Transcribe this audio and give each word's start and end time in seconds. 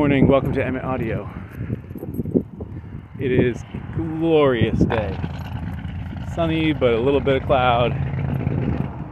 morning. 0.00 0.26
Welcome 0.28 0.54
to 0.54 0.64
Emmet 0.64 0.82
Audio. 0.82 1.28
It 3.18 3.30
is 3.30 3.60
a 3.60 3.96
glorious 3.96 4.78
day. 4.78 5.14
Sunny, 6.34 6.72
but 6.72 6.94
a 6.94 6.98
little 6.98 7.20
bit 7.20 7.36
of 7.36 7.46
cloud. 7.46 7.92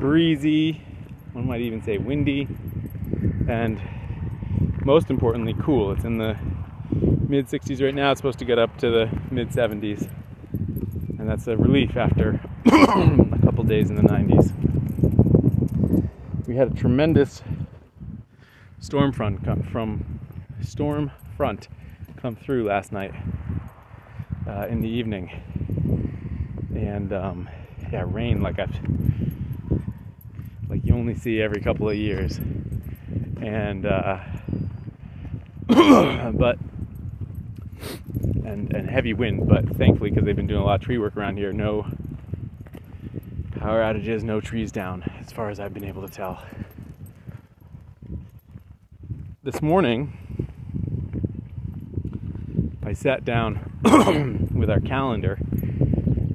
Breezy. 0.01 0.83
One 1.35 1.47
might 1.47 1.61
even 1.61 1.83
say 1.83 1.99
windy. 1.99 2.49
And 3.47 3.79
most 4.83 5.11
importantly, 5.11 5.55
cool. 5.63 5.93
It's 5.93 6.05
in 6.05 6.17
the 6.17 6.39
mid 7.29 7.49
60s 7.49 7.83
right 7.83 7.95
now. 7.95 8.13
It's 8.13 8.21
supposed 8.21 8.39
to 8.39 8.47
get 8.47 8.59
up 8.59 8.79
to 8.79 8.89
the 8.89 9.11
mid 9.31 9.51
70s. 9.51 10.09
And 11.19 11.29
that's 11.29 11.47
a 11.49 11.57
relief 11.59 11.99
after 11.99 12.41
a 12.65 13.39
couple 13.45 13.63
days 13.65 13.91
in 13.91 13.97
the 13.97 14.03
90s. 14.05 14.55
We 16.47 16.57
had 16.57 16.73
a 16.73 16.75
tremendous 16.75 17.43
storm 18.81 19.13
front 19.13 19.45
come 19.45 19.63
from 19.65 20.08
storm 20.69 21.11
front 21.37 21.69
come 22.17 22.37
through 22.37 22.65
last 22.65 22.93
night 22.93 23.15
uh, 24.47 24.67
in 24.67 24.81
the 24.83 24.89
evening, 24.89 25.31
and 26.75 27.13
um, 27.13 27.49
yeah, 27.91 28.05
rain 28.07 28.43
like 28.43 28.59
I've 28.59 28.75
like 30.69 30.85
you 30.85 30.95
only 30.95 31.15
see 31.15 31.41
every 31.41 31.61
couple 31.61 31.89
of 31.89 31.97
years, 31.97 32.39
and 33.41 33.87
uh, 33.87 34.21
but 35.69 36.59
and 38.45 38.73
and 38.75 38.91
heavy 38.91 39.15
wind, 39.15 39.49
but 39.49 39.67
thankfully 39.77 40.11
because 40.11 40.25
they've 40.25 40.37
been 40.37 40.47
doing 40.47 40.61
a 40.61 40.65
lot 40.65 40.81
of 40.81 40.83
tree 40.83 40.99
work 40.99 41.17
around 41.17 41.39
here, 41.39 41.53
no 41.53 41.87
power 43.59 43.81
outages, 43.81 44.23
no 44.23 44.41
trees 44.41 44.71
down, 44.71 45.03
as 45.21 45.33
far 45.33 45.49
as 45.49 45.59
I've 45.59 45.73
been 45.73 45.85
able 45.85 46.07
to 46.07 46.13
tell. 46.13 46.43
This 49.43 49.63
morning, 49.63 50.28
I 52.89 52.95
sat 52.95 53.23
down 53.23 53.71
with 54.55 54.71
our 54.71 54.81
calendar 54.81 55.39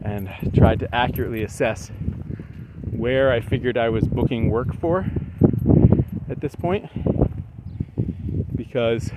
and 0.04 0.30
tried 0.54 0.82
to 0.82 0.96
accurately 0.96 1.42
assess 1.42 1.90
where 2.92 3.32
I 3.32 3.42
figured 3.42 3.76
I 3.76 3.90
was 3.90 4.08
booking 4.08 4.52
work 4.52 4.76
for 4.80 5.08
at 6.30 6.42
this 6.42 6.54
point 6.54 6.92
because 8.56 9.10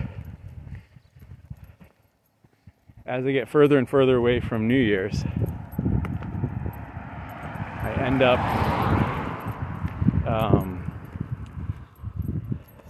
as 3.05 3.27
I 3.27 3.33
get 3.33 3.51
further 3.51 3.77
and 3.77 3.87
further 3.87 4.17
away 4.17 4.41
from 4.41 4.67
New 4.67 4.81
Year's, 4.81 5.23
I 7.83 7.95
end 7.98 8.23
up 8.23 8.41
um, 10.27 10.91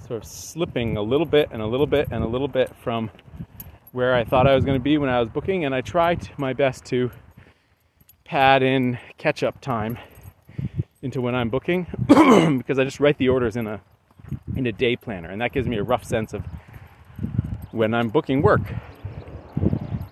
sort 0.06 0.22
of 0.22 0.24
slipping 0.24 0.96
a 0.96 1.02
little 1.02 1.26
bit 1.26 1.48
and 1.50 1.60
a 1.60 1.66
little 1.66 1.88
bit 1.88 2.10
and 2.12 2.22
a 2.22 2.28
little 2.28 2.46
bit 2.46 2.72
from 2.76 3.10
where 3.96 4.14
I 4.14 4.24
thought 4.24 4.46
I 4.46 4.54
was 4.54 4.62
going 4.62 4.78
to 4.78 4.82
be 4.82 4.98
when 4.98 5.08
I 5.08 5.20
was 5.20 5.30
booking, 5.30 5.64
and 5.64 5.74
I 5.74 5.80
tried 5.80 6.28
my 6.36 6.52
best 6.52 6.84
to 6.86 7.10
pad 8.26 8.62
in 8.62 8.98
catch 9.16 9.42
up 9.42 9.58
time 9.62 9.96
into 11.00 11.22
when 11.22 11.34
I'm 11.34 11.48
booking 11.48 11.86
because 12.06 12.78
I 12.78 12.84
just 12.84 13.00
write 13.00 13.16
the 13.16 13.30
orders 13.30 13.56
in 13.56 13.66
a 13.66 13.80
in 14.54 14.66
a 14.66 14.72
day 14.72 14.96
planner, 14.96 15.30
and 15.30 15.40
that 15.40 15.52
gives 15.52 15.66
me 15.66 15.78
a 15.78 15.82
rough 15.82 16.04
sense 16.04 16.34
of 16.34 16.44
when 17.70 17.94
I'm 17.94 18.10
booking 18.10 18.42
work, 18.42 18.60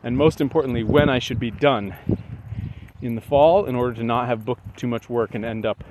and 0.02 0.16
most 0.16 0.40
importantly, 0.40 0.82
when 0.82 1.10
I 1.10 1.18
should 1.18 1.38
be 1.38 1.50
done 1.50 1.94
in 3.02 3.16
the 3.16 3.20
fall 3.20 3.66
in 3.66 3.74
order 3.74 3.92
to 3.96 4.02
not 4.02 4.28
have 4.28 4.46
booked 4.46 4.78
too 4.78 4.86
much 4.86 5.10
work 5.10 5.34
and 5.34 5.44
end 5.44 5.66
up 5.66 5.84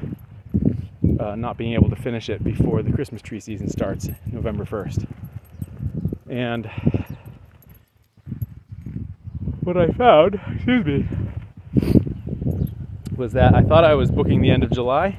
uh, 1.20 1.36
not 1.36 1.58
being 1.58 1.74
able 1.74 1.92
to 1.92 1.96
finish 1.96 2.28
it 2.28 2.44
before 2.44 2.82
the 2.82 2.92
Christmas 2.92 3.22
tree 3.22 3.40
season 3.40 3.70
starts 3.70 4.10
November 4.26 4.66
1st. 4.66 5.08
And 6.28 6.72
what 9.64 9.78
I 9.78 9.88
found, 9.88 10.42
excuse 10.56 10.86
me, 10.86 11.08
was 13.16 13.32
that 13.32 13.56
I 13.56 13.62
thought 13.62 13.86
I 13.86 13.96
was 13.96 14.12
booking 14.12 14.42
the 14.42 14.52
end 14.52 14.64
of 14.64 14.72
July, 14.72 15.18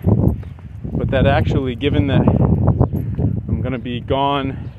but 0.85 1.09
that 1.11 1.27
actually, 1.27 1.75
given 1.75 2.09
that 2.09 2.29
I'm 3.49 3.63
going 3.63 3.73
to 3.73 3.79
be 3.79 4.01
gone 4.01 4.71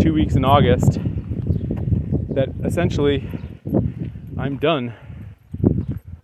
two 0.00 0.12
weeks 0.12 0.34
in 0.34 0.44
August, 0.44 0.98
that 2.30 2.48
essentially 2.64 3.28
I'm 4.36 4.56
done 4.56 4.94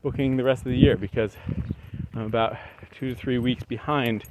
booking 0.02 0.36
the 0.36 0.42
rest 0.42 0.62
of 0.62 0.72
the 0.72 0.78
year 0.78 0.96
because 0.96 1.36
I'm 2.12 2.22
about 2.22 2.56
two 2.90 3.10
to 3.10 3.14
three 3.14 3.38
weeks 3.38 3.62
behind 3.62 4.24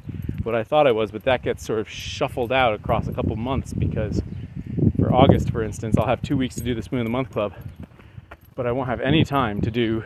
what 0.44 0.54
I 0.54 0.66
thought 0.66 0.86
I 0.86 0.92
was, 0.92 1.12
but 1.12 1.24
that 1.24 1.44
gets 1.44 1.66
sort 1.66 1.80
of 1.80 1.88
shuffled 1.88 2.52
out 2.52 2.74
across 2.74 3.08
a 3.08 3.14
couple 3.14 3.38
months 3.38 3.72
because 3.72 4.22
for 5.00 5.14
August, 5.14 5.50
for 5.50 5.64
instance, 5.64 5.96
I'll 5.98 6.08
have 6.08 6.22
two 6.22 6.36
weeks 6.36 6.56
to 6.56 6.62
do 6.62 6.76
the 6.76 6.82
Spoon 6.82 7.00
of 7.00 7.06
the 7.06 7.12
Month 7.12 7.32
Club 7.32 7.54
but 8.58 8.66
I 8.66 8.72
won't 8.72 8.90
have 8.90 9.00
any 9.02 9.24
time 9.24 9.62
to 9.62 9.72
do 9.72 10.04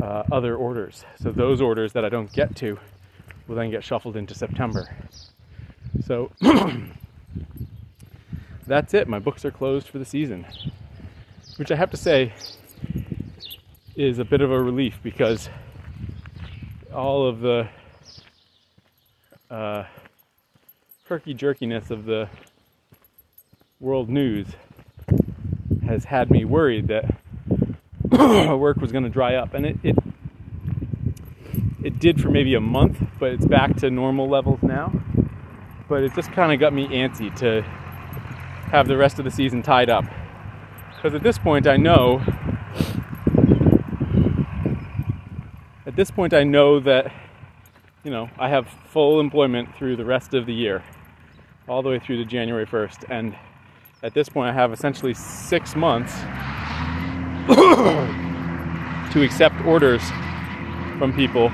uh, 0.00 0.22
other 0.30 0.54
orders. 0.54 1.04
So 1.20 1.32
those 1.32 1.60
orders 1.60 1.92
that 1.92 2.04
I 2.04 2.08
don't 2.08 2.32
get 2.32 2.54
to 2.56 2.78
will 3.48 3.56
then 3.56 3.70
get 3.70 3.82
shuffled 3.82 4.16
into 4.16 4.32
September. 4.32 4.88
So 6.06 6.30
that's 8.66 8.94
it. 8.94 9.08
My 9.08 9.18
books 9.18 9.44
are 9.44 9.50
closed 9.50 9.88
for 9.88 9.98
the 9.98 10.04
season, 10.04 10.46
which 11.56 11.72
I 11.72 11.74
have 11.74 11.90
to 11.90 11.96
say 11.96 12.32
is 13.96 14.20
a 14.20 14.24
bit 14.24 14.40
of 14.40 14.52
a 14.52 14.62
relief 14.62 15.00
because 15.02 15.50
all 16.94 17.26
of 17.26 17.40
the 17.40 17.68
uh, 19.50 19.82
herky 21.06 21.34
jerkiness 21.34 21.90
of 21.90 22.04
the 22.04 22.28
world 23.80 24.08
news 24.08 24.46
has 25.90 26.04
had 26.04 26.30
me 26.30 26.44
worried 26.44 26.86
that 26.88 27.04
work 28.58 28.76
was 28.76 28.92
going 28.92 29.02
to 29.02 29.10
dry 29.10 29.34
up, 29.34 29.54
and 29.54 29.66
it, 29.66 29.78
it 29.82 29.96
it 31.82 31.98
did 31.98 32.20
for 32.20 32.30
maybe 32.30 32.54
a 32.54 32.60
month, 32.60 33.02
but 33.18 33.32
it's 33.32 33.44
back 33.44 33.76
to 33.78 33.90
normal 33.90 34.28
levels 34.28 34.62
now. 34.62 34.92
But 35.88 36.04
it 36.04 36.14
just 36.14 36.30
kind 36.30 36.52
of 36.52 36.60
got 36.60 36.72
me 36.72 36.86
antsy 36.88 37.34
to 37.38 37.62
have 38.70 38.86
the 38.86 38.96
rest 38.96 39.18
of 39.18 39.24
the 39.24 39.30
season 39.32 39.62
tied 39.62 39.90
up, 39.90 40.04
because 40.94 41.14
at 41.14 41.22
this 41.22 41.38
point 41.38 41.66
I 41.66 41.76
know. 41.76 42.22
At 45.86 45.96
this 45.96 46.12
point, 46.12 46.32
I 46.32 46.44
know 46.44 46.78
that 46.78 47.12
you 48.04 48.12
know 48.12 48.30
I 48.38 48.48
have 48.48 48.68
full 48.92 49.18
employment 49.18 49.74
through 49.76 49.96
the 49.96 50.04
rest 50.04 50.34
of 50.34 50.46
the 50.46 50.54
year, 50.54 50.84
all 51.68 51.82
the 51.82 51.88
way 51.88 51.98
through 51.98 52.18
to 52.18 52.24
January 52.24 52.64
1st, 52.64 53.10
and 53.10 53.34
at 54.02 54.14
this 54.14 54.28
point, 54.28 54.48
I 54.48 54.52
have 54.52 54.72
essentially 54.72 55.14
six 55.14 55.76
months 55.76 56.14
to 59.12 59.22
accept 59.22 59.60
orders 59.66 60.02
from 60.98 61.12
people 61.14 61.50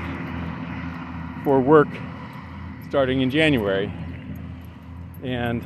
for 1.43 1.59
work 1.59 1.87
starting 2.87 3.21
in 3.21 3.29
January. 3.29 3.91
And 5.23 5.65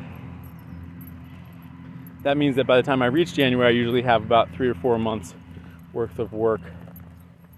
that 2.24 2.38
means 2.38 2.56
that 2.56 2.66
by 2.66 2.78
the 2.78 2.84
time 2.84 3.02
I 3.02 3.08
reach 3.08 3.34
January, 3.34 3.68
I 3.68 3.72
usually 3.72 4.02
have 4.02 4.24
about 4.24 4.52
three 4.53 4.68
or 4.68 4.75
four 4.75 4.97
months 4.97 5.36
worth 5.94 6.18
of 6.18 6.34
work 6.34 6.62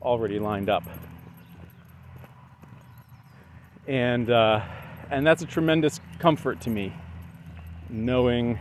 already 0.01 0.39
lined 0.39 0.69
up. 0.69 0.83
And, 3.87 4.29
uh, 4.29 4.61
and 5.09 5.25
that's 5.25 5.43
a 5.43 5.45
tremendous 5.45 6.01
comfort 6.19 6.61
to 6.61 6.69
me, 6.69 6.93
knowing 7.89 8.59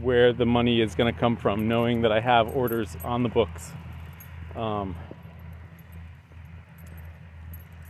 where 0.00 0.32
the 0.32 0.46
money 0.46 0.80
is 0.80 0.94
going 0.94 1.12
to 1.12 1.18
come 1.18 1.36
from, 1.36 1.68
knowing 1.68 2.02
that 2.02 2.12
I 2.12 2.20
have 2.20 2.54
orders 2.56 2.96
on 3.04 3.22
the 3.22 3.28
books. 3.28 3.72
Um, 4.54 4.96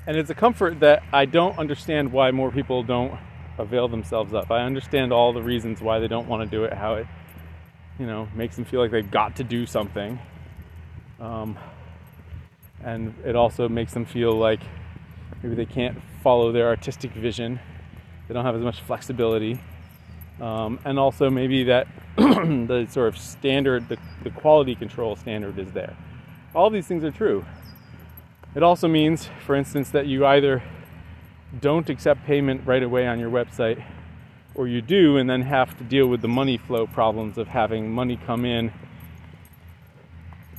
and 0.07 0.17
it's 0.17 0.31
a 0.31 0.35
comfort 0.35 0.81
that 0.81 1.03
I 1.13 1.27
don't 1.27 1.59
understand 1.59 2.13
why 2.13 2.31
more 2.31 2.51
people 2.51 2.83
don't 2.83 3.19
avail 3.59 3.89
themselves 3.89 4.33
up. 4.33 4.51
I 4.51 4.63
understand 4.63 5.13
all 5.13 5.33
the 5.33 5.43
reasons 5.43 5.81
why 5.81 5.99
they 5.99 6.09
don't 6.09 6.29
want 6.29 6.49
to 6.49 6.57
do 6.57 6.65
it, 6.65 6.73
how 6.73 6.95
it, 6.95 7.07
you 7.99 8.07
know, 8.07 8.29
makes 8.35 8.57
them 8.57 8.65
feel 8.65 8.81
like 8.81 8.91
they've 8.91 9.11
got 9.11 9.37
to 9.37 9.45
do 9.45 9.67
something. 9.67 10.19
Um, 11.21 11.59
and 12.83 13.15
it 13.25 13.37
also 13.37 13.69
makes 13.69 13.93
them 13.93 14.05
feel 14.05 14.33
like 14.33 14.61
maybe 15.43 15.57
they 15.57 15.67
can't 15.67 15.99
follow 16.23 16.53
their 16.53 16.69
artistic 16.69 17.11
vision. 17.13 17.59
They 18.27 18.35
don't 18.35 18.45
have 18.45 18.55
as 18.55 18.63
much 18.63 18.81
flexibility 18.81 19.61
um, 20.41 20.79
and 20.85 20.99
also 20.99 21.31
maybe 21.31 21.65
that 21.65 21.89
the 22.17 22.87
sort 22.91 23.09
of 23.09 23.19
standard, 23.19 23.89
the, 23.89 23.99
the 24.23 24.31
quality 24.31 24.75
control 24.75 25.17
standard 25.17 25.59
is 25.59 25.73
there. 25.73 25.97
All 26.55 26.71
these 26.71 26.87
things 26.87 27.05
are 27.05 27.11
true. 27.11 27.45
It 28.55 28.63
also 28.63 28.89
means, 28.89 29.29
for 29.45 29.55
instance, 29.55 29.91
that 29.91 30.07
you 30.07 30.25
either 30.27 30.63
don't 31.61 31.89
accept 31.89 32.25
payment 32.25 32.67
right 32.67 32.83
away 32.83 33.07
on 33.07 33.19
your 33.19 33.31
website, 33.31 33.83
or 34.55 34.67
you 34.67 34.83
do 34.83 35.17
and 35.17 35.29
then 35.29 35.43
have 35.43 35.77
to 35.79 35.85
deal 35.85 36.07
with 36.07 36.21
the 36.21 36.29
money 36.29 36.57
flow 36.57 36.87
problems 36.87 37.39
of 37.39 37.49
having 37.49 37.91
money 37.91 38.19
come 38.27 38.45
in 38.45 38.73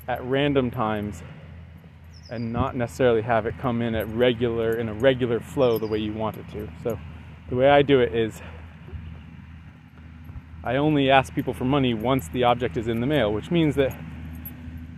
at 0.08 0.24
random 0.24 0.72
times 0.72 1.22
and 2.30 2.54
not 2.54 2.76
necessarily 2.76 3.22
have 3.22 3.46
it 3.46 3.58
come 3.60 3.82
in 3.82 3.96
at 3.96 4.08
regular 4.10 4.78
in 4.78 4.88
a 4.88 4.94
regular 4.94 5.40
flow 5.40 5.78
the 5.78 5.88
way 5.88 5.98
you 5.98 6.14
want 6.14 6.38
it 6.38 6.46
to. 6.52 6.70
So 6.84 7.00
the 7.50 7.56
way 7.56 7.70
I 7.70 7.82
do 7.82 8.00
it 8.00 8.14
is 8.14 8.42
I 10.64 10.76
only 10.76 11.10
ask 11.10 11.34
people 11.34 11.54
for 11.54 11.64
money 11.64 11.94
once 11.94 12.28
the 12.28 12.44
object 12.44 12.76
is 12.76 12.88
in 12.90 13.00
the 13.00 13.08
mail, 13.08 13.32
which 13.32 13.50
means 13.50 13.76
that 13.76 13.96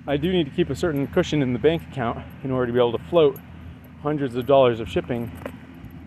I 0.07 0.17
do 0.17 0.31
need 0.31 0.45
to 0.45 0.51
keep 0.51 0.71
a 0.71 0.75
certain 0.75 1.05
cushion 1.07 1.43
in 1.43 1.53
the 1.53 1.59
bank 1.59 1.83
account 1.91 2.25
in 2.43 2.49
order 2.49 2.65
to 2.67 2.73
be 2.73 2.79
able 2.79 2.97
to 2.97 3.03
float 3.09 3.37
hundreds 4.01 4.35
of 4.35 4.47
dollars 4.47 4.79
of 4.79 4.89
shipping 4.89 5.31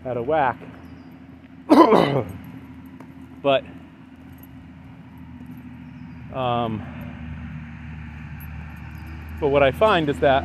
at 0.03 0.17
a 0.17 0.21
whack. 0.21 0.57
but 1.69 3.63
um, 6.33 6.85
but 9.39 9.47
what 9.47 9.63
I 9.63 9.71
find 9.71 10.09
is 10.09 10.19
that 10.19 10.43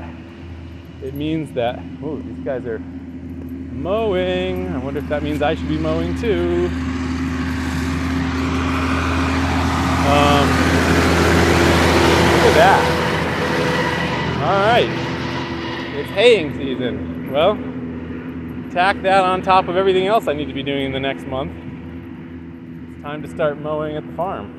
it 1.03 1.15
means 1.15 1.53
that 1.55 1.81
oh 2.03 2.19
these 2.19 2.45
guys 2.45 2.65
are 2.65 2.79
mowing. 2.79 4.69
I 4.69 4.79
wonder 4.79 5.01
if 5.01 5.09
that 5.09 5.25
means 5.25 5.43
I 5.43 5.57
should 5.57 5.69
be 5.69 5.79
mowing 5.79 6.17
too. 6.21 7.00
Um, 10.01 10.49
look 12.33 12.47
at 12.47 12.55
that. 12.55 12.81
All 14.43 14.67
right, 14.67 14.89
it's 15.95 16.11
haying 16.11 16.57
season. 16.57 17.31
Well, 17.31 17.55
tack 18.73 19.03
that 19.03 19.25
on 19.25 19.43
top 19.43 19.69
of 19.69 19.77
everything 19.77 20.07
else 20.07 20.27
I 20.27 20.33
need 20.33 20.47
to 20.47 20.55
be 20.55 20.63
doing 20.63 20.87
in 20.87 20.93
the 20.93 21.01
next 21.01 21.27
month. 21.27 21.53
It's 22.95 23.03
time 23.03 23.21
to 23.23 23.29
start 23.29 23.59
mowing 23.59 23.97
at 23.97 24.07
the 24.07 24.13
farm. 24.15 24.57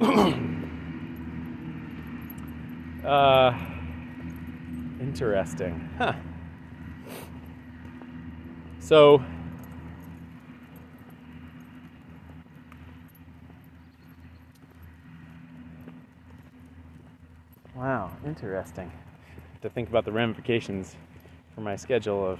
uh, 3.04 3.58
interesting. 5.00 5.90
Huh. 5.98 6.14
So, 8.78 9.22
wow, 17.80 18.10
interesting 18.26 18.92
to 19.62 19.70
think 19.70 19.88
about 19.88 20.04
the 20.04 20.12
ramifications 20.12 20.96
for 21.54 21.62
my 21.62 21.76
schedule 21.76 22.26
of 22.26 22.38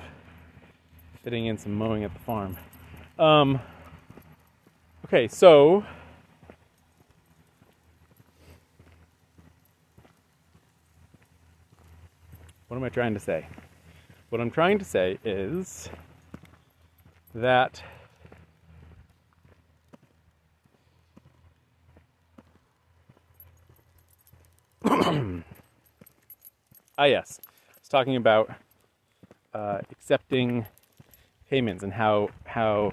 fitting 1.24 1.46
in 1.46 1.56
some 1.56 1.72
mowing 1.72 2.04
at 2.04 2.12
the 2.12 2.20
farm. 2.20 2.58
Um, 3.18 3.58
okay, 5.06 5.28
so 5.28 5.82
what 12.68 12.76
am 12.76 12.84
I 12.84 12.90
trying 12.90 13.14
to 13.14 13.20
say? 13.20 13.46
What 14.28 14.42
I'm 14.42 14.50
trying 14.50 14.78
to 14.78 14.84
say 14.84 15.18
is 15.24 15.88
that 17.34 17.82
ah 24.84 25.44
yes, 27.00 27.40
I 27.68 27.74
was 27.78 27.88
talking 27.88 28.16
about 28.16 28.50
uh, 29.52 29.80
accepting 29.90 30.66
payments 31.50 31.82
and 31.82 31.92
how 31.92 32.30
how 32.46 32.92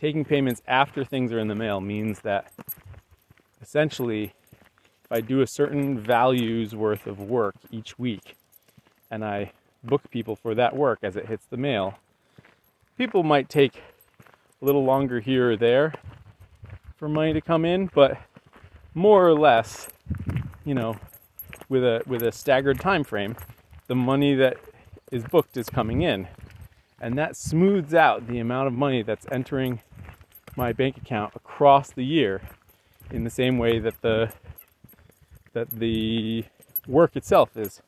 taking 0.00 0.24
payments 0.24 0.62
after 0.66 1.04
things 1.04 1.32
are 1.32 1.38
in 1.38 1.46
the 1.46 1.54
mail 1.54 1.80
means 1.80 2.20
that 2.20 2.50
essentially 3.60 4.32
if 5.04 5.12
I 5.12 5.20
do 5.20 5.42
a 5.42 5.46
certain 5.46 6.00
values 6.00 6.74
worth 6.74 7.06
of 7.06 7.20
work 7.20 7.54
each 7.70 7.98
week 7.98 8.34
and 9.10 9.24
I 9.24 9.52
book 9.84 10.10
people 10.10 10.34
for 10.34 10.54
that 10.56 10.74
work 10.74 10.98
as 11.02 11.14
it 11.16 11.26
hits 11.26 11.46
the 11.46 11.56
mail, 11.56 11.98
people 12.98 13.22
might 13.22 13.48
take 13.48 13.76
a 14.60 14.64
little 14.64 14.84
longer 14.84 15.20
here 15.20 15.52
or 15.52 15.56
there 15.56 15.92
for 16.96 17.08
money 17.08 17.32
to 17.32 17.40
come 17.40 17.64
in, 17.64 17.90
but 17.94 18.18
more 18.94 19.26
or 19.26 19.34
less, 19.34 19.88
you 20.64 20.74
know, 20.74 20.96
with 21.68 21.84
a 21.84 22.02
with 22.06 22.22
a 22.22 22.32
staggered 22.32 22.80
time 22.80 23.04
frame, 23.04 23.36
the 23.86 23.94
money 23.94 24.34
that 24.34 24.56
is 25.10 25.24
booked 25.24 25.56
is 25.56 25.68
coming 25.68 26.02
in. 26.02 26.28
And 27.00 27.18
that 27.18 27.36
smooths 27.36 27.94
out 27.94 28.28
the 28.28 28.38
amount 28.38 28.68
of 28.68 28.72
money 28.72 29.02
that's 29.02 29.26
entering 29.32 29.80
my 30.56 30.72
bank 30.72 30.96
account 30.96 31.34
across 31.34 31.90
the 31.90 32.04
year 32.04 32.40
in 33.10 33.24
the 33.24 33.30
same 33.30 33.58
way 33.58 33.78
that 33.78 34.00
the 34.02 34.32
that 35.52 35.70
the 35.70 36.44
work 36.86 37.16
itself 37.16 37.56
is 37.56 37.82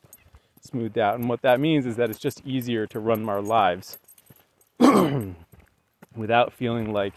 smoothed 0.61 0.97
out. 0.97 1.15
And 1.19 1.29
what 1.29 1.41
that 1.41 1.59
means 1.59 1.85
is 1.85 1.95
that 1.95 2.09
it's 2.09 2.19
just 2.19 2.45
easier 2.45 2.85
to 2.87 2.99
run 2.99 3.27
our 3.29 3.41
lives 3.41 3.97
without 6.15 6.53
feeling 6.53 6.91
like 6.91 7.13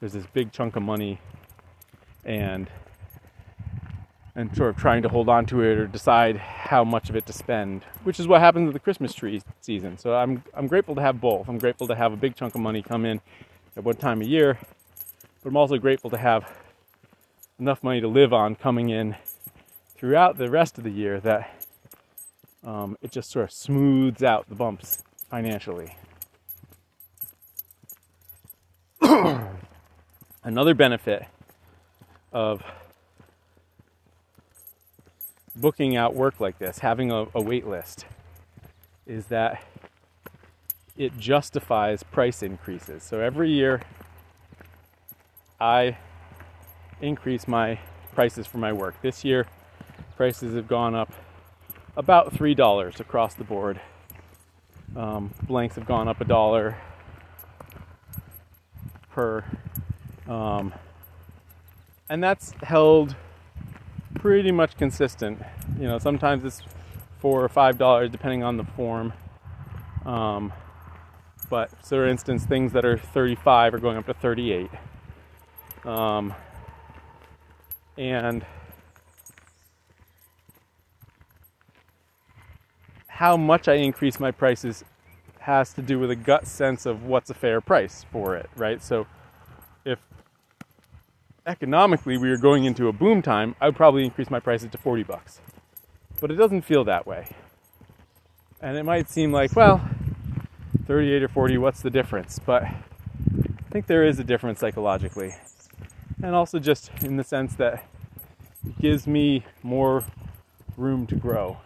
there's 0.00 0.12
this 0.12 0.26
big 0.32 0.52
chunk 0.52 0.76
of 0.76 0.82
money 0.82 1.20
and 2.24 2.68
and 4.34 4.54
sort 4.56 4.70
of 4.70 4.76
trying 4.76 5.02
to 5.02 5.08
hold 5.08 5.28
on 5.28 5.44
to 5.46 5.60
it 5.62 5.78
or 5.78 5.86
decide 5.86 6.36
how 6.36 6.84
much 6.84 7.10
of 7.10 7.16
it 7.16 7.26
to 7.26 7.32
spend, 7.32 7.84
which 8.04 8.18
is 8.18 8.26
what 8.26 8.40
happens 8.40 8.66
with 8.66 8.72
the 8.72 8.80
Christmas 8.80 9.12
tree 9.14 9.42
season. 9.60 9.98
So 9.98 10.14
I'm 10.14 10.42
I'm 10.54 10.66
grateful 10.66 10.94
to 10.94 11.02
have 11.02 11.20
both. 11.20 11.48
I'm 11.48 11.58
grateful 11.58 11.86
to 11.88 11.94
have 11.94 12.12
a 12.12 12.16
big 12.16 12.34
chunk 12.36 12.54
of 12.54 12.60
money 12.60 12.82
come 12.82 13.04
in 13.04 13.20
at 13.76 13.84
one 13.84 13.96
time 13.96 14.22
of 14.22 14.28
year, 14.28 14.58
but 15.42 15.48
I'm 15.50 15.56
also 15.56 15.78
grateful 15.78 16.10
to 16.10 16.16
have 16.16 16.50
enough 17.58 17.82
money 17.82 18.00
to 18.00 18.08
live 18.08 18.32
on 18.32 18.54
coming 18.54 18.88
in 18.90 19.16
throughout 19.94 20.38
the 20.38 20.50
rest 20.50 20.78
of 20.78 20.84
the 20.84 20.90
year 20.90 21.20
that 21.20 21.64
um, 22.64 22.96
it 23.02 23.10
just 23.10 23.30
sort 23.30 23.44
of 23.44 23.52
smooths 23.52 24.22
out 24.22 24.48
the 24.48 24.54
bumps 24.54 25.02
financially. 25.30 25.96
Another 30.44 30.74
benefit 30.74 31.26
of 32.32 32.62
booking 35.54 35.96
out 35.96 36.14
work 36.14 36.40
like 36.40 36.58
this, 36.58 36.80
having 36.80 37.10
a, 37.10 37.26
a 37.34 37.42
wait 37.42 37.66
list, 37.66 38.06
is 39.06 39.26
that 39.26 39.62
it 40.96 41.18
justifies 41.18 42.02
price 42.02 42.42
increases. 42.42 43.02
So 43.02 43.20
every 43.20 43.50
year 43.50 43.82
I 45.60 45.96
increase 47.00 47.46
my 47.48 47.78
prices 48.14 48.46
for 48.46 48.58
my 48.58 48.72
work. 48.72 49.00
This 49.02 49.24
year, 49.24 49.46
prices 50.16 50.54
have 50.54 50.68
gone 50.68 50.94
up 50.94 51.12
about 51.96 52.34
$3 52.34 53.00
across 53.00 53.34
the 53.34 53.44
board. 53.44 53.80
Um, 54.96 55.32
blanks 55.44 55.76
have 55.76 55.86
gone 55.86 56.08
up 56.08 56.20
a 56.20 56.24
dollar 56.24 56.76
per. 59.10 59.44
Um, 60.28 60.72
and 62.08 62.22
that's 62.22 62.52
held 62.62 63.14
pretty 64.22 64.52
much 64.52 64.76
consistent. 64.76 65.42
You 65.80 65.88
know, 65.88 65.98
sometimes 65.98 66.44
it's 66.44 66.62
four 67.18 67.42
or 67.42 67.48
five 67.48 67.76
dollars 67.76 68.08
depending 68.08 68.44
on 68.44 68.56
the 68.56 68.62
form. 68.62 69.12
Um, 70.06 70.52
but 71.50 71.70
so 71.84 71.96
for 71.96 72.06
instance, 72.06 72.44
things 72.44 72.72
that 72.72 72.84
are 72.84 72.96
35 72.96 73.74
are 73.74 73.78
going 73.78 73.96
up 73.96 74.06
to 74.06 74.14
38. 74.14 74.70
Um, 75.84 76.32
and 77.98 78.46
how 83.08 83.36
much 83.36 83.66
I 83.66 83.74
increase 83.74 84.20
my 84.20 84.30
prices 84.30 84.84
has 85.40 85.72
to 85.74 85.82
do 85.82 85.98
with 85.98 86.12
a 86.12 86.16
gut 86.16 86.46
sense 86.46 86.86
of 86.86 87.02
what's 87.04 87.28
a 87.28 87.34
fair 87.34 87.60
price 87.60 88.06
for 88.12 88.36
it, 88.36 88.48
right? 88.56 88.80
So 88.80 89.08
if 89.84 89.98
economically 91.46 92.16
we 92.16 92.28
were 92.28 92.36
going 92.36 92.64
into 92.64 92.88
a 92.88 92.92
boom 92.92 93.22
time, 93.22 93.54
I 93.60 93.66
would 93.66 93.76
probably 93.76 94.04
increase 94.04 94.30
my 94.30 94.40
prices 94.40 94.70
to 94.70 94.78
40 94.78 95.02
bucks. 95.02 95.40
But 96.20 96.30
it 96.30 96.36
doesn't 96.36 96.62
feel 96.62 96.84
that 96.84 97.06
way. 97.06 97.34
And 98.60 98.76
it 98.76 98.84
might 98.84 99.10
seem 99.10 99.32
like, 99.32 99.56
well, 99.56 99.88
38 100.86 101.22
or 101.22 101.28
40, 101.28 101.58
what's 101.58 101.82
the 101.82 101.90
difference? 101.90 102.38
But 102.38 102.62
I 102.62 103.70
think 103.70 103.86
there 103.86 104.04
is 104.04 104.18
a 104.18 104.24
difference 104.24 104.60
psychologically. 104.60 105.34
And 106.22 106.34
also 106.34 106.58
just 106.58 106.90
in 107.02 107.16
the 107.16 107.24
sense 107.24 107.54
that 107.56 107.84
it 108.64 108.78
gives 108.78 109.06
me 109.06 109.44
more 109.62 110.04
room 110.76 111.06
to 111.08 111.16
grow. 111.16 111.58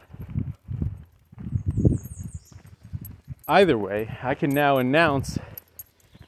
Either 3.46 3.76
way, 3.76 4.16
I 4.22 4.34
can 4.34 4.50
now 4.50 4.78
announce 4.78 5.38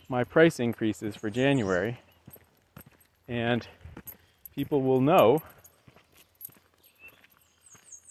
my 0.09 0.23
price 0.23 0.61
increases 0.61 1.17
for 1.17 1.31
January, 1.31 1.99
and 3.29 3.69
people 4.55 4.83
will 4.83 5.01
know 5.01 5.43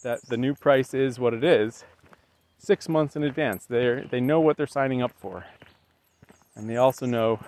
that 0.03 0.19
the 0.27 0.37
new 0.37 0.53
price 0.53 0.93
is 0.93 1.19
what 1.19 1.33
it 1.33 1.43
is 1.43 1.83
six 2.59 2.87
months 2.87 3.15
in 3.15 3.23
advance. 3.23 3.65
They 3.65 4.05
they 4.09 4.21
know 4.21 4.39
what 4.39 4.57
they're 4.57 4.67
signing 4.67 5.01
up 5.01 5.11
for, 5.17 5.45
and 6.55 6.69
they 6.69 6.77
also 6.77 7.05
know 7.05 7.39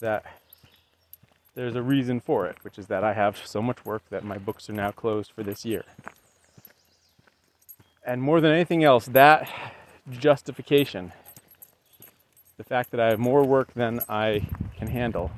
that 0.00 0.24
there's 1.54 1.74
a 1.74 1.82
reason 1.82 2.20
for 2.20 2.46
it, 2.46 2.56
which 2.62 2.78
is 2.78 2.86
that 2.86 3.02
I 3.02 3.14
have 3.14 3.36
so 3.44 3.60
much 3.62 3.84
work 3.84 4.02
that 4.10 4.24
my 4.24 4.38
books 4.38 4.68
are 4.70 4.74
now 4.74 4.90
closed 4.90 5.32
for 5.32 5.42
this 5.42 5.64
year. 5.64 5.84
And 8.04 8.22
more 8.22 8.40
than 8.40 8.52
anything 8.52 8.84
else, 8.84 9.06
that 9.06 9.48
justification. 10.10 11.12
The 12.56 12.64
fact 12.64 12.90
that 12.90 13.00
I 13.00 13.10
have 13.10 13.18
more 13.18 13.44
work 13.44 13.74
than 13.74 14.00
I 14.08 14.48
can 14.76 14.88
handle 14.88 15.30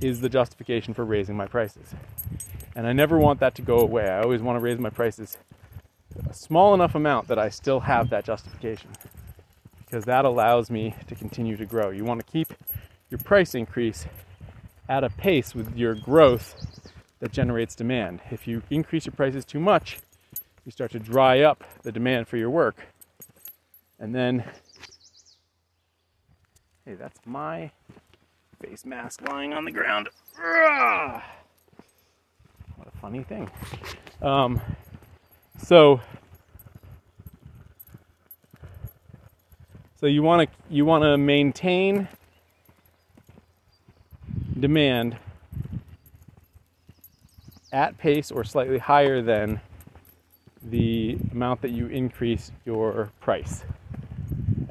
is 0.00 0.20
the 0.20 0.28
justification 0.28 0.94
for 0.94 1.04
raising 1.04 1.36
my 1.36 1.46
prices. 1.46 1.94
And 2.74 2.86
I 2.86 2.92
never 2.92 3.18
want 3.18 3.40
that 3.40 3.54
to 3.56 3.62
go 3.62 3.80
away. 3.80 4.08
I 4.08 4.22
always 4.22 4.40
want 4.40 4.56
to 4.56 4.60
raise 4.60 4.78
my 4.78 4.90
prices 4.90 5.36
a 6.28 6.34
small 6.34 6.74
enough 6.74 6.94
amount 6.94 7.28
that 7.28 7.38
I 7.38 7.48
still 7.48 7.80
have 7.80 8.10
that 8.10 8.24
justification 8.24 8.90
because 9.84 10.04
that 10.04 10.24
allows 10.24 10.70
me 10.70 10.94
to 11.08 11.14
continue 11.14 11.56
to 11.56 11.66
grow. 11.66 11.90
You 11.90 12.04
want 12.04 12.24
to 12.24 12.32
keep 12.32 12.52
your 13.10 13.18
price 13.18 13.54
increase 13.54 14.06
at 14.88 15.04
a 15.04 15.10
pace 15.10 15.54
with 15.54 15.76
your 15.76 15.94
growth 15.94 16.54
that 17.18 17.32
generates 17.32 17.74
demand. 17.74 18.20
If 18.30 18.46
you 18.46 18.62
increase 18.70 19.06
your 19.06 19.12
prices 19.12 19.44
too 19.44 19.60
much, 19.60 19.98
you 20.64 20.72
start 20.72 20.92
to 20.92 20.98
dry 20.98 21.40
up 21.40 21.64
the 21.82 21.92
demand 21.92 22.28
for 22.28 22.36
your 22.36 22.50
work. 22.50 22.86
And 23.98 24.14
then, 24.14 24.44
hey, 26.84 26.94
that's 26.94 27.18
my 27.26 27.70
face 28.62 28.84
mask 28.84 29.26
lying 29.28 29.52
on 29.52 29.64
the 29.64 29.70
ground. 29.70 30.08
What 32.76 32.88
a 32.88 32.98
funny 33.00 33.22
thing. 33.22 33.50
Um, 34.20 34.60
so, 35.58 36.00
so 39.98 40.06
you 40.06 40.22
want 40.22 40.48
to 40.50 40.56
you 40.68 40.84
want 40.84 41.04
to 41.04 41.16
maintain 41.16 42.08
demand 44.58 45.16
at 47.72 47.96
pace 47.96 48.30
or 48.30 48.44
slightly 48.44 48.78
higher 48.78 49.22
than 49.22 49.60
the 50.62 51.16
amount 51.32 51.62
that 51.62 51.70
you 51.70 51.86
increase 51.86 52.52
your 52.66 53.10
price. 53.20 53.64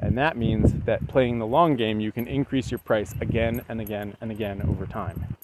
And 0.02 0.16
that 0.16 0.36
means 0.36 0.72
that 0.86 1.06
playing 1.08 1.38
the 1.38 1.46
long 1.46 1.76
game, 1.76 2.00
you 2.00 2.10
can 2.10 2.26
increase 2.26 2.70
your 2.70 2.78
price 2.78 3.14
again 3.20 3.62
and 3.68 3.80
again 3.80 4.16
and 4.20 4.30
again 4.30 4.62
over 4.62 4.86
time. 4.86 5.36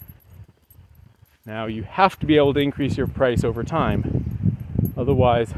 Now, 1.45 1.67
you 1.67 1.83
have 1.83 2.19
to 2.21 2.27
be 2.27 2.37
able 2.37 2.55
to 2.55 2.61
increase 2.61 2.97
your 2.97 3.07
price 3.07 3.45
over 3.45 3.63
time, 3.63 4.57
otherwise, 4.97 5.53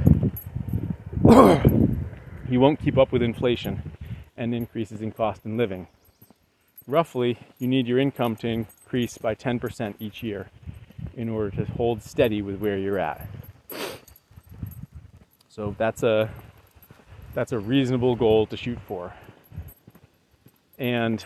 you 1.24 2.60
won't 2.60 2.80
keep 2.80 2.98
up 2.98 3.12
with 3.12 3.22
inflation 3.22 3.92
and 4.36 4.52
increases 4.52 5.00
in 5.00 5.12
cost 5.12 5.46
of 5.46 5.52
living. 5.52 5.86
Roughly, 6.86 7.38
you 7.58 7.68
need 7.68 7.86
your 7.86 7.98
income 7.98 8.34
to 8.36 8.48
increase 8.48 9.16
by 9.16 9.34
10% 9.34 9.94
each 10.00 10.22
year 10.24 10.48
in 11.14 11.28
order 11.28 11.50
to 11.56 11.70
hold 11.72 12.02
steady 12.02 12.42
with 12.42 12.56
where 12.60 12.76
you're 12.76 12.98
at. 12.98 13.28
So 15.48 15.74
that's 15.78 16.02
a 16.02 16.30
that's 17.38 17.52
a 17.52 17.58
reasonable 17.60 18.16
goal 18.16 18.46
to 18.46 18.56
shoot 18.56 18.80
for. 18.88 19.14
And 20.76 21.24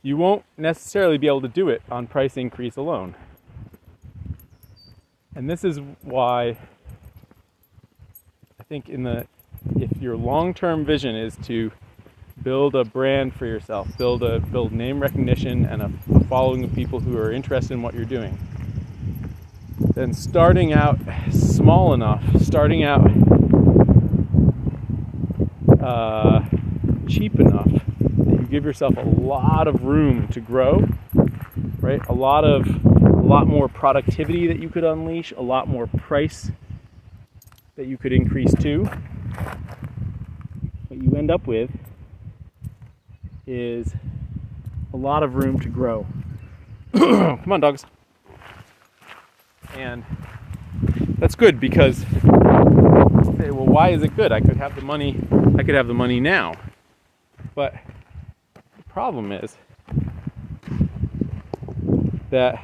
you 0.00 0.16
won't 0.16 0.46
necessarily 0.56 1.18
be 1.18 1.26
able 1.26 1.42
to 1.42 1.48
do 1.48 1.68
it 1.68 1.82
on 1.90 2.06
price 2.06 2.38
increase 2.38 2.76
alone. 2.76 3.14
And 5.34 5.50
this 5.50 5.62
is 5.62 5.78
why 6.00 6.56
I 8.58 8.62
think 8.66 8.88
in 8.88 9.02
the 9.02 9.26
if 9.76 9.94
your 10.00 10.16
long-term 10.16 10.86
vision 10.86 11.14
is 11.14 11.36
to 11.42 11.70
build 12.42 12.74
a 12.74 12.84
brand 12.84 13.34
for 13.34 13.44
yourself, 13.44 13.88
build 13.98 14.22
a 14.22 14.40
build 14.40 14.72
name 14.72 15.00
recognition 15.00 15.66
and 15.66 15.82
a, 15.82 15.92
a 16.14 16.24
following 16.24 16.64
of 16.64 16.74
people 16.74 16.98
who 16.98 17.18
are 17.18 17.30
interested 17.30 17.74
in 17.74 17.82
what 17.82 17.92
you're 17.92 18.06
doing, 18.06 18.38
then 19.92 20.14
starting 20.14 20.72
out 20.72 20.98
small 21.30 21.92
enough, 21.92 22.24
starting 22.40 22.84
out 22.84 23.29
uh, 25.90 26.44
cheap 27.08 27.40
enough 27.40 27.68
that 27.98 28.40
you 28.40 28.46
give 28.48 28.64
yourself 28.64 28.96
a 28.96 29.00
lot 29.00 29.66
of 29.66 29.82
room 29.82 30.28
to 30.28 30.40
grow, 30.40 30.86
right? 31.80 32.00
A 32.08 32.12
lot 32.12 32.44
of 32.44 32.66
a 32.84 33.26
lot 33.30 33.48
more 33.48 33.68
productivity 33.68 34.46
that 34.46 34.60
you 34.60 34.68
could 34.68 34.84
unleash, 34.84 35.32
a 35.32 35.42
lot 35.42 35.68
more 35.68 35.88
price 35.88 36.52
that 37.74 37.86
you 37.86 37.96
could 37.96 38.12
increase 38.12 38.54
to. 38.54 38.84
What 40.88 41.02
you 41.02 41.12
end 41.16 41.30
up 41.30 41.46
with 41.46 41.70
is 43.46 43.92
a 44.92 44.96
lot 44.96 45.24
of 45.24 45.34
room 45.34 45.58
to 45.58 45.68
grow. 45.68 46.06
Come 46.94 47.52
on, 47.52 47.60
dogs. 47.60 47.84
And 49.74 50.04
that's 51.18 51.34
good 51.34 51.58
because 51.58 52.04
say, 53.40 53.50
well, 53.50 53.66
why 53.66 53.90
is 53.90 54.02
it 54.02 54.14
good? 54.16 54.32
I 54.32 54.40
could 54.40 54.56
have 54.56 54.76
the 54.76 54.82
money. 54.82 55.18
I 55.60 55.62
could 55.62 55.74
have 55.74 55.88
the 55.88 55.92
money 55.92 56.20
now. 56.20 56.54
But 57.54 57.74
the 58.54 58.82
problem 58.88 59.30
is 59.30 59.58
that 62.30 62.56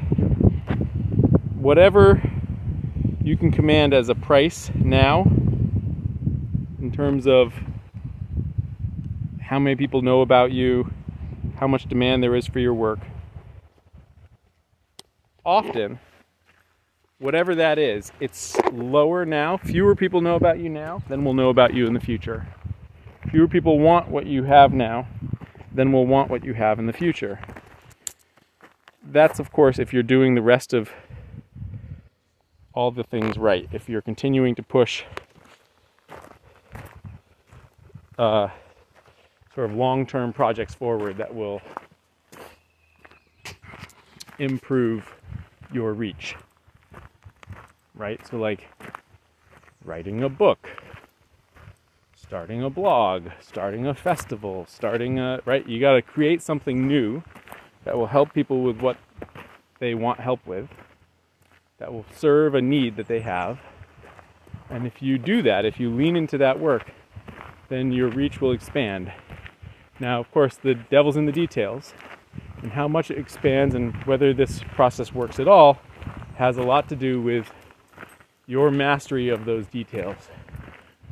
whatever 1.57 2.23
you 3.21 3.37
can 3.37 3.53
command 3.53 3.93
as 3.93 4.09
a 4.09 4.15
price 4.15 4.71
now, 4.75 5.25
in 6.81 6.91
terms 6.91 7.27
of 7.27 7.53
how 9.43 9.59
many 9.59 9.77
people 9.77 10.01
know 10.01 10.23
about 10.23 10.53
you, 10.53 10.91
how 11.57 11.67
much 11.67 11.87
demand 11.91 12.23
there 12.23 12.35
is 12.35 12.47
for 12.47 12.61
your 12.61 12.73
work, 12.73 13.01
often 15.45 15.99
whatever 17.19 17.55
that 17.57 17.79
is, 17.79 18.11
it's 18.21 18.57
lower 18.73 19.27
now. 19.27 19.59
Fewer 19.59 19.95
people 19.95 20.23
know 20.23 20.37
about 20.37 20.61
you 20.61 20.71
now 20.71 21.03
than 21.11 21.27
will 21.27 21.35
know 21.35 21.51
about 21.51 21.75
you 21.75 21.87
in 21.87 21.93
the 21.93 22.01
future. 22.01 22.47
Fewer 23.37 23.49
people 23.49 23.79
want 23.79 24.09
what 24.09 24.25
you 24.25 24.45
have 24.45 24.73
now 24.73 25.07
than 25.71 25.93
will 25.93 26.07
want 26.07 26.31
what 26.31 26.43
you 26.43 26.55
have 26.55 26.79
in 26.79 26.87
the 26.87 26.93
future. 26.95 27.39
That's, 29.05 29.39
of 29.39 29.53
course, 29.53 29.79
if 29.79 29.93
you're 29.93 30.03
doing 30.03 30.35
the 30.35 30.41
rest 30.41 30.73
of 30.73 30.91
all 32.73 32.91
the 32.91 33.05
things 33.05 33.37
right. 33.37 33.69
If 33.73 33.91
you're 33.91 34.01
continuing 34.01 34.55
to 34.55 34.63
push 34.63 35.05
uh, 38.17 38.49
sort 39.55 39.69
of 39.69 39.77
long 39.77 40.07
term 40.07 40.33
projects 40.33 40.73
forward 40.75 41.19
that 41.19 41.35
will 41.35 41.61
improve 44.39 45.15
your 45.71 45.93
reach 45.93 46.37
right? 47.95 48.19
So, 48.31 48.39
like 48.39 48.67
writing 49.85 50.23
a 50.23 50.29
book, 50.31 50.69
starting 52.27 52.63
a 52.63 52.71
blog, 52.71 53.29
starting 53.41 53.87
a 53.87 53.95
festival, 53.95 54.67
starting 54.69 55.19
a, 55.19 55.41
right? 55.45 55.67
You 55.69 55.79
got 55.79 55.95
to 55.95 56.03
create 56.03 56.43
something 56.43 56.87
new 56.87 57.23
that 57.85 57.97
will 57.97 58.09
help 58.09 58.33
people 58.33 58.63
with 58.63 58.81
what 58.81 58.97
they 59.79 59.95
want 59.95 60.19
help 60.19 60.45
with, 60.45 60.69
that 61.79 61.93
will 61.93 62.07
serve 62.15 62.55
a 62.55 62.61
need 62.61 62.97
that 62.97 63.07
they 63.07 63.21
have. 63.21 63.61
And 64.71 64.87
if 64.87 65.01
you 65.01 65.19
do 65.19 65.43
that, 65.43 65.65
if 65.65 65.79
you 65.79 65.89
lean 65.91 66.17
into 66.17 66.37
that 66.39 66.59
work, 66.59 66.91
then 67.69 67.93
your 67.93 68.09
reach 68.09 68.41
will 68.41 68.53
expand. 68.53 69.13
Now, 70.01 70.19
of 70.19 70.31
course, 70.33 70.57
the 70.57 70.75
devil's 70.75 71.17
in 71.17 71.27
the 71.27 71.33
details, 71.33 71.95
and 72.63 72.73
how 72.73 72.89
much 72.89 73.11
it 73.11 73.19
expands 73.19 73.75
and 73.75 73.95
whether 74.05 74.35
this 74.35 74.61
process 74.75 75.15
works 75.15 75.39
at 75.39 75.47
all 75.47 75.79
has 76.37 76.57
a 76.57 76.63
lot 76.63 76.89
to 76.89 76.97
do 76.97 77.21
with 77.21 77.51
your 78.47 78.71
mastery 78.71 79.29
of 79.29 79.45
those 79.45 79.67
details, 79.67 80.29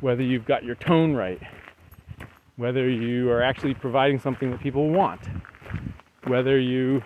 whether 0.01 0.23
you've 0.23 0.45
got 0.45 0.63
your 0.63 0.75
tone 0.75 1.13
right, 1.13 1.41
whether 2.57 2.89
you 2.89 3.29
are 3.31 3.41
actually 3.41 3.73
providing 3.73 4.19
something 4.19 4.51
that 4.51 4.59
people 4.61 4.89
want, 4.89 5.21
whether 6.25 6.59
you 6.59 7.03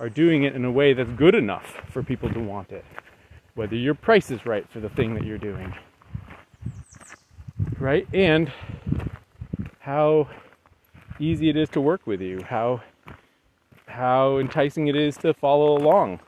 are 0.00 0.08
doing 0.08 0.44
it 0.44 0.54
in 0.54 0.64
a 0.64 0.70
way 0.70 0.92
that's 0.92 1.10
good 1.12 1.34
enough 1.34 1.82
for 1.90 2.02
people 2.02 2.30
to 2.32 2.40
want 2.40 2.72
it, 2.72 2.84
whether 3.54 3.76
your 3.76 3.94
price 3.94 4.30
is 4.30 4.44
right 4.46 4.68
for 4.70 4.80
the 4.80 4.88
thing 4.90 5.14
that 5.14 5.24
you're 5.24 5.38
doing, 5.38 5.72
right? 7.78 8.06
And 8.12 8.52
how 9.80 10.28
easy 11.20 11.48
it 11.48 11.56
is 11.56 11.68
to 11.70 11.80
work 11.80 12.06
with 12.06 12.20
you, 12.20 12.42
how 12.42 12.82
how 13.86 14.38
enticing 14.38 14.88
it 14.88 14.96
is 14.96 15.16
to 15.18 15.32
follow 15.32 15.76
along 15.76 16.18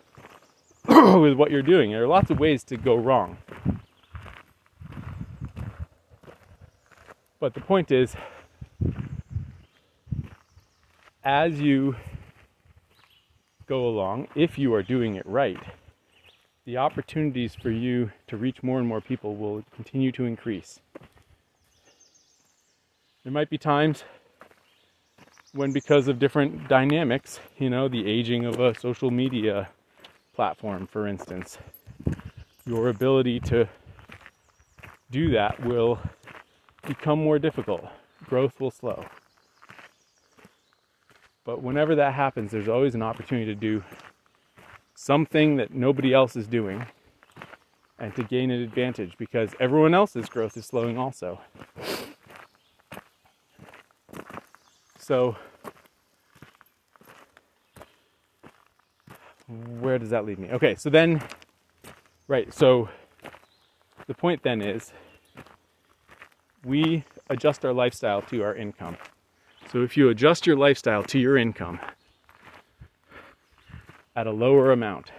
with 0.88 1.35
what 1.35 1.50
you're 1.50 1.62
doing. 1.62 1.90
There 1.90 2.04
are 2.04 2.09
lots 2.09 2.30
of 2.30 2.38
ways 2.38 2.62
to 2.64 2.76
go 2.76 2.95
wrong. 2.95 3.38
But 7.46 7.54
the 7.54 7.60
point 7.60 7.92
is, 7.92 8.16
as 11.22 11.60
you 11.60 11.94
go 13.68 13.86
along, 13.86 14.26
if 14.34 14.58
you 14.58 14.74
are 14.74 14.82
doing 14.82 15.14
it 15.14 15.24
right, 15.24 15.62
the 16.64 16.78
opportunities 16.78 17.54
for 17.54 17.70
you 17.70 18.10
to 18.26 18.36
reach 18.36 18.64
more 18.64 18.80
and 18.80 18.88
more 18.88 19.00
people 19.00 19.36
will 19.36 19.62
continue 19.76 20.10
to 20.10 20.24
increase. 20.24 20.80
There 23.22 23.32
might 23.32 23.48
be 23.48 23.58
times 23.58 24.02
when, 25.52 25.70
because 25.70 26.08
of 26.08 26.18
different 26.18 26.66
dynamics, 26.66 27.38
you 27.58 27.70
know, 27.70 27.86
the 27.86 28.10
aging 28.10 28.44
of 28.44 28.58
a 28.58 28.76
social 28.76 29.12
media 29.12 29.68
platform, 30.34 30.88
for 30.88 31.06
instance, 31.06 31.58
your 32.64 32.88
ability 32.88 33.38
to 33.38 33.68
do 35.12 35.30
that 35.30 35.64
will 35.64 36.00
become 36.87 37.23
more 37.23 37.38
difficult. 37.38 37.85
Growth 38.25 38.61
will 38.61 38.71
slow. 38.71 39.05
But 41.45 41.62
whenever 41.62 41.95
that 41.95 42.14
happens, 42.14 42.50
there's 42.50 42.69
always 42.69 42.95
an 42.95 43.02
opportunity 43.02 43.47
to 43.47 43.55
do 43.55 43.85
something 44.95 45.57
that 45.57 45.73
nobody 45.73 46.12
else 46.12 46.35
is 46.35 46.47
doing 46.47 46.85
and 47.99 48.14
to 48.16 48.25
gain 48.25 48.50
an 48.50 48.61
advantage 48.62 49.16
because 49.19 49.50
everyone 49.61 49.95
else's 49.95 50.28
growth 50.28 50.57
is 50.57 50.66
slowing 50.66 50.99
also. 50.99 51.40
So, 54.99 55.37
where 59.81 59.99
does 59.99 60.11
that 60.11 60.25
lead 60.25 60.38
me? 60.40 60.50
Okay, 60.50 60.75
so 60.75 60.90
then, 60.90 61.23
right, 62.26 62.52
so 62.52 62.88
the 64.09 64.14
point 64.14 64.43
then 64.43 64.61
is 64.61 64.93
we 66.66 67.04
adjust 67.30 67.64
our 67.64 67.73
lifestyle 67.73 68.20
to 68.23 68.42
our 68.42 68.54
income. 68.54 68.96
So 69.70 69.82
if 69.82 69.96
you 69.96 70.08
adjust 70.08 70.46
your 70.46 70.56
lifestyle 70.56 71.04
to 71.04 71.18
your 71.18 71.38
income 71.38 71.78
at 74.16 74.26
a 74.26 74.32
lower 74.32 74.73
amount 74.73 75.12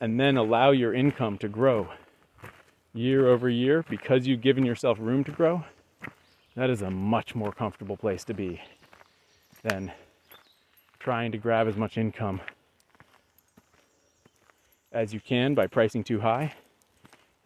and 0.00 0.18
then 0.18 0.36
allow 0.36 0.72
your 0.72 0.92
income 0.92 1.38
to 1.38 1.48
grow 1.48 1.88
year 2.92 3.28
over 3.28 3.48
year 3.48 3.84
because 3.88 4.26
you've 4.26 4.40
given 4.40 4.66
yourself 4.66 4.98
room 5.00 5.22
to 5.24 5.30
grow, 5.30 5.64
that 6.56 6.68
is 6.68 6.82
a 6.82 6.90
much 6.90 7.34
more 7.34 7.52
comfortable 7.52 7.96
place 7.96 8.24
to 8.24 8.34
be 8.34 8.60
than 9.62 9.92
trying 10.98 11.30
to 11.30 11.38
grab 11.38 11.68
as 11.68 11.76
much 11.76 11.96
income 11.96 12.40
as 14.92 15.14
you 15.14 15.20
can 15.20 15.54
by 15.54 15.66
pricing 15.66 16.02
too 16.02 16.20
high 16.20 16.52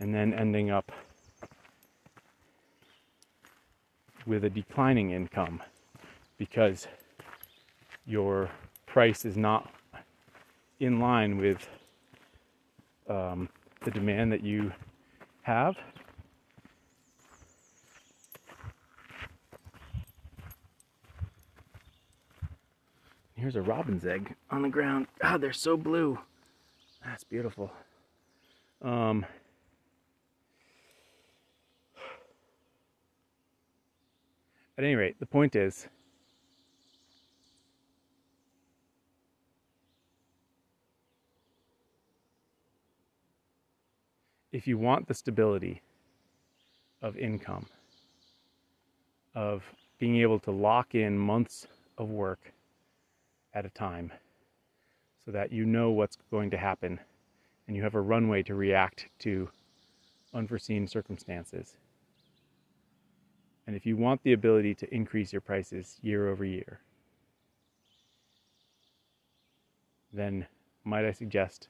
and 0.00 0.14
then 0.14 0.32
ending 0.32 0.70
up 0.70 0.90
with 4.28 4.44
a 4.44 4.50
declining 4.50 5.10
income 5.10 5.62
because 6.36 6.86
your 8.06 8.50
price 8.86 9.24
is 9.24 9.36
not 9.36 9.72
in 10.80 11.00
line 11.00 11.38
with 11.38 11.66
um, 13.08 13.48
the 13.84 13.90
demand 13.90 14.30
that 14.30 14.44
you 14.44 14.70
have. 15.42 15.76
Here's 23.34 23.56
a 23.56 23.62
robin's 23.62 24.04
egg 24.04 24.34
on 24.50 24.62
the 24.62 24.68
ground. 24.68 25.06
Ah, 25.22 25.38
they're 25.38 25.52
so 25.52 25.76
blue. 25.76 26.18
That's 27.04 27.24
beautiful. 27.24 27.72
Um, 28.82 29.24
at 34.78 34.84
any 34.84 34.94
rate, 34.94 35.18
the 35.18 35.26
point 35.26 35.56
is 35.56 35.88
if 44.52 44.68
you 44.68 44.78
want 44.78 45.08
the 45.08 45.14
stability 45.14 45.82
of 47.02 47.16
income, 47.16 47.66
of 49.34 49.64
being 49.98 50.16
able 50.18 50.38
to 50.38 50.52
lock 50.52 50.94
in 50.94 51.18
months 51.18 51.66
of 51.98 52.08
work 52.08 52.52
at 53.54 53.66
a 53.66 53.70
time 53.70 54.12
so 55.24 55.32
that 55.32 55.52
you 55.52 55.66
know 55.66 55.90
what's 55.90 56.16
going 56.30 56.50
to 56.50 56.56
happen 56.56 57.00
and 57.66 57.76
you 57.76 57.82
have 57.82 57.96
a 57.96 58.00
runway 58.00 58.42
to 58.44 58.54
react 58.54 59.08
to 59.18 59.48
unforeseen 60.32 60.86
circumstances. 60.86 61.76
And 63.68 63.76
if 63.76 63.84
you 63.84 63.98
want 63.98 64.22
the 64.22 64.32
ability 64.32 64.74
to 64.76 64.94
increase 64.94 65.30
your 65.30 65.42
prices 65.42 65.98
year 66.00 66.30
over 66.30 66.42
year, 66.42 66.80
then 70.10 70.46
might 70.84 71.04
I 71.04 71.12
suggest 71.12 71.68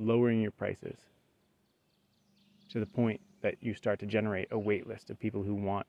lowering 0.00 0.40
your 0.40 0.50
prices 0.50 0.96
to 2.70 2.80
the 2.80 2.86
point 2.86 3.20
that 3.42 3.54
you 3.60 3.72
start 3.72 4.00
to 4.00 4.06
generate 4.06 4.48
a 4.50 4.58
wait 4.58 4.88
list 4.88 5.08
of 5.08 5.20
people 5.20 5.44
who 5.44 5.54
want 5.54 5.86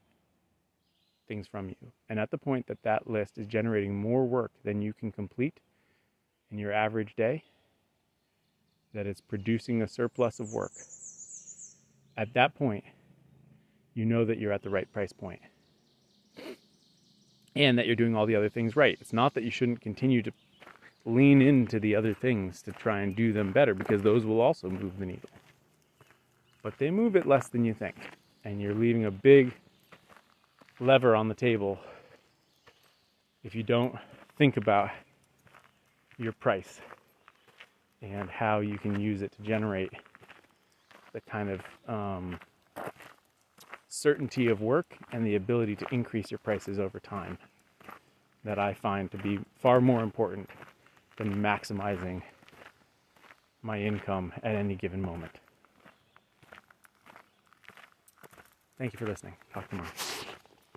things 1.27 1.47
from 1.47 1.67
you. 1.67 1.91
And 2.09 2.19
at 2.19 2.29
the 2.29 2.37
point 2.37 2.67
that 2.67 2.83
that 2.83 3.09
list 3.09 3.39
is 3.39 3.47
generating 3.47 3.95
more 3.95 4.23
work 4.23 4.51
than 4.63 4.83
you 4.83 4.93
can 4.93 5.11
complete 5.11 5.61
in 6.51 6.59
your 6.59 6.71
average 6.71 7.15
day, 7.15 7.43
that 8.93 9.07
it's 9.07 9.21
producing 9.21 9.81
a 9.81 9.87
surplus 9.87 10.39
of 10.39 10.53
work, 10.53 10.73
at 12.17 12.33
that 12.33 12.55
point, 12.55 12.83
you 13.93 14.05
know 14.05 14.25
that 14.25 14.39
you're 14.39 14.51
at 14.51 14.63
the 14.63 14.69
right 14.69 14.91
price 14.91 15.13
point 15.13 15.39
and 17.55 17.77
that 17.77 17.85
you're 17.85 17.95
doing 17.95 18.15
all 18.15 18.25
the 18.25 18.35
other 18.35 18.49
things 18.49 18.75
right. 18.75 18.97
It's 18.99 19.13
not 19.13 19.33
that 19.35 19.43
you 19.43 19.51
shouldn't 19.51 19.81
continue 19.81 20.21
to 20.23 20.31
lean 21.05 21.41
into 21.41 21.79
the 21.79 21.95
other 21.95 22.13
things 22.13 22.61
to 22.63 22.71
try 22.71 23.01
and 23.01 23.15
do 23.15 23.33
them 23.33 23.51
better 23.51 23.73
because 23.73 24.01
those 24.01 24.25
will 24.25 24.41
also 24.41 24.69
move 24.69 24.97
the 24.97 25.05
needle. 25.05 25.29
But 26.63 26.77
they 26.77 26.89
move 26.89 27.15
it 27.15 27.27
less 27.27 27.49
than 27.49 27.65
you 27.65 27.73
think, 27.73 27.95
and 28.45 28.61
you're 28.61 28.73
leaving 28.73 29.05
a 29.05 29.11
big 29.11 29.53
lever 30.79 31.15
on 31.15 31.27
the 31.27 31.35
table 31.35 31.77
if 33.43 33.53
you 33.53 33.63
don't 33.63 33.95
think 34.37 34.57
about 34.57 34.89
your 36.17 36.31
price 36.31 36.79
and 38.01 38.29
how 38.29 38.59
you 38.59 38.77
can 38.77 38.99
use 38.99 39.21
it 39.21 39.31
to 39.33 39.41
generate 39.43 39.91
the 41.13 41.21
kind 41.21 41.49
of 41.49 41.61
um, 41.87 42.39
certainty 43.87 44.47
of 44.47 44.61
work 44.61 44.97
and 45.11 45.25
the 45.25 45.35
ability 45.35 45.75
to 45.75 45.85
increase 45.91 46.31
your 46.31 46.39
prices 46.39 46.79
over 46.79 46.99
time 46.99 47.37
that 48.43 48.59
I 48.59 48.73
find 48.73 49.09
to 49.11 49.17
be 49.17 49.39
far 49.55 49.79
more 49.79 50.01
important 50.01 50.49
than 51.17 51.35
maximizing 51.35 52.21
my 53.61 53.79
income 53.79 54.33
at 54.43 54.55
any 54.55 54.75
given 54.75 55.01
moment. 55.01 55.31
Thank 58.77 58.93
you 58.93 58.99
for 58.99 59.07
listening. 59.07 59.35
Talk 59.53 59.69
tomorrow. 59.69 59.89